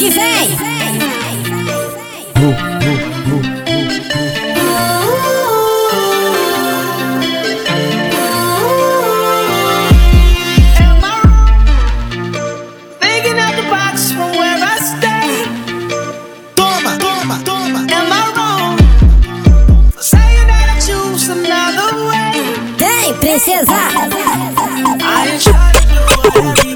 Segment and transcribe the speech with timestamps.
[0.00, 0.48] Pode vem!
[12.98, 15.44] Thinking out the box from where I stay.
[16.56, 17.80] Toma, toma, toma.
[17.92, 18.78] Am I wrong?
[19.92, 22.56] for Saying that I choose another way.
[22.78, 23.80] Vem, princesa!
[25.02, 26.69] I ain't trying to do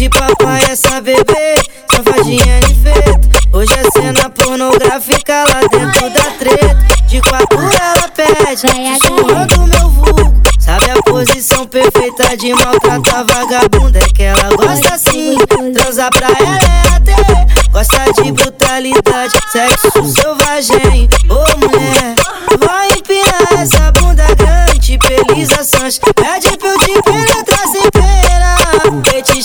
[0.00, 1.56] de papai essa bebê,
[1.90, 3.20] safadinha de feito.
[3.52, 6.74] Hoje é cena pornográfica lá dentro da treta.
[7.06, 8.62] De quatro ela pede,
[8.98, 10.42] sussurrando meu vulgo.
[10.58, 13.98] Sabe a posição perfeita de maltratar vagabunda?
[13.98, 15.36] É que ela gosta assim,
[15.74, 17.70] transar pra ela é até.
[17.70, 21.10] Gosta de brutalidade, sexo selvagem.
[21.28, 22.14] Ô mulher,
[22.58, 25.98] vai empinar essa bunda grande, pelizações.
[25.98, 26.29] Pede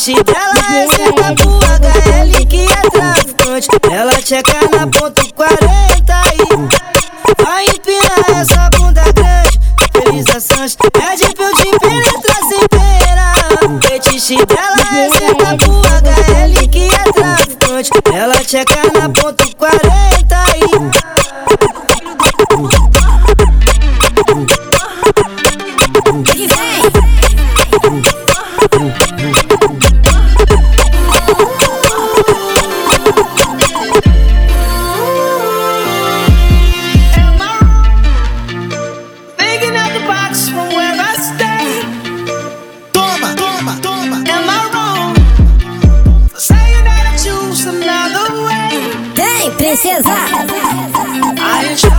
[0.05, 3.67] Dela é sentar pro HL que é traficante.
[3.91, 5.65] Ela checa na ponto 40
[6.35, 9.59] e vai empinar essa bunda grande.
[9.93, 13.33] Felizações, pede pra eu te penetrar sem pena.
[13.81, 17.89] Fetiche dela é sentar pro HL que é traficante.
[18.13, 19.85] Ela checa na ponto 40
[20.59, 21.14] e
[49.65, 50.13] princesa!
[51.41, 51.94] I ain't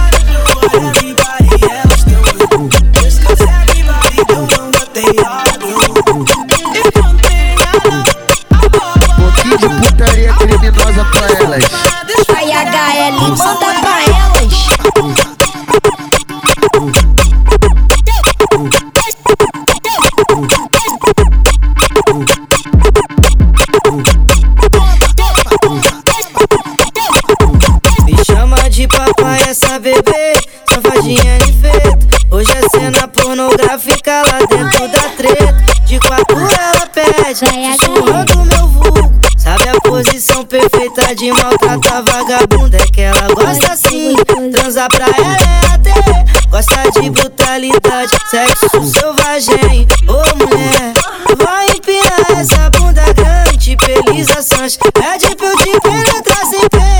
[33.76, 35.66] pornográfica lá dentro da treta.
[35.84, 37.46] De quatro ela pede,
[37.78, 39.20] sussurrando meu vulgo.
[39.36, 42.76] Sabe a posição perfeita de maltratar vagabunda?
[42.78, 44.16] É que ela gosta assim,
[44.52, 46.26] transar pra ela é até.
[46.50, 49.86] Gosta de brutalidade, sexo selvagem.
[50.08, 50.92] Ô mulher,
[51.36, 54.76] vai empinar essa bunda grande, pelizações.
[54.76, 56.96] Pede pra eu te penetrar sem pena.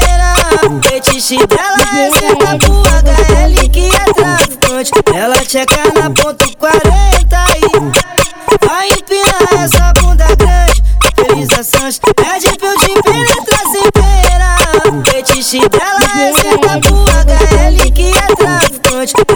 [0.66, 4.92] O fetiche dela é sentar pro HL que é traficante.
[5.15, 6.25] Ela checa na ponto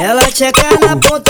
[0.00, 1.29] Ela checa na ponto